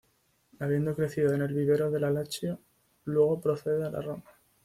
Habiendo 0.57 0.95
crecido 0.95 1.31
en 1.35 1.43
el 1.43 1.53
vivero 1.53 1.91
de 1.91 1.99
la 1.99 2.09
Lazio, 2.09 2.57
luego 3.05 3.39
procede 3.39 3.85
a 3.85 3.91
la 3.91 4.01
Roma. 4.01 4.23